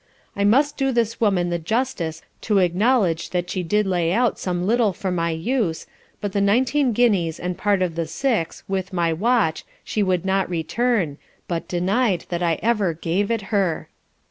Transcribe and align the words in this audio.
I 0.35 0.43
must 0.45 0.77
do 0.77 0.91
this 0.91 1.21
woman 1.21 1.51
the 1.51 1.59
justice 1.59 2.23
to 2.41 2.57
acknowledge 2.57 3.29
that 3.29 3.51
she 3.51 3.61
did 3.61 3.85
lay 3.85 4.11
out 4.11 4.39
some 4.39 4.65
little 4.65 4.93
for 4.93 5.11
my 5.11 5.29
use, 5.29 5.85
but 6.19 6.31
the 6.31 6.41
19 6.41 6.91
guineas 6.91 7.39
and 7.39 7.55
part 7.55 7.83
of 7.83 7.93
the 7.93 8.07
6, 8.07 8.63
with 8.67 8.93
my 8.93 9.13
watch, 9.13 9.63
she 9.83 10.01
would 10.01 10.25
not 10.25 10.49
return, 10.49 11.19
but 11.47 11.67
denied 11.67 12.25
that 12.29 12.41
I 12.41 12.57
ever 12.63 12.95
gave 12.95 13.29
it 13.29 13.41
her. 13.53 13.89